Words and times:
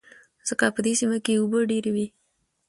ځکه 0.47 0.65
په 0.75 0.79
دې 0.85 0.93
سيمه 0.99 1.17
کې 1.25 1.33
اوبه 1.39 1.59
ډېر 1.71 1.85
وې. 1.93 2.05